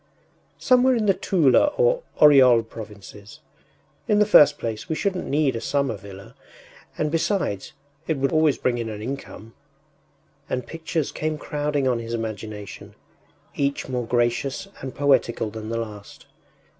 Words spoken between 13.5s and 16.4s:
each more gracious and poetical than the last.